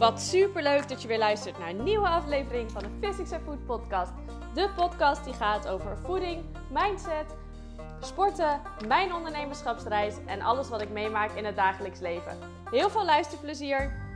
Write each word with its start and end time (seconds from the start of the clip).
Wat 0.00 0.20
super 0.20 0.62
leuk 0.62 0.88
dat 0.88 1.02
je 1.02 1.08
weer 1.08 1.18
luistert 1.18 1.58
naar 1.58 1.68
een 1.68 1.82
nieuwe 1.82 2.08
aflevering 2.08 2.70
van 2.70 2.82
de 2.82 2.88
Physics 3.00 3.32
and 3.32 3.42
Food 3.42 3.66
podcast. 3.66 4.12
De 4.54 4.70
podcast 4.76 5.24
die 5.24 5.32
gaat 5.32 5.68
over 5.68 5.98
voeding, 6.04 6.44
mindset, 6.70 7.36
sporten, 8.00 8.60
mijn 8.86 9.14
ondernemerschapsreis 9.14 10.14
en 10.26 10.40
alles 10.40 10.68
wat 10.68 10.80
ik 10.80 10.90
meemaak 10.90 11.30
in 11.30 11.44
het 11.44 11.56
dagelijks 11.56 12.00
leven. 12.00 12.38
Heel 12.70 12.90
veel 12.90 13.04
luisterplezier! 13.04 14.09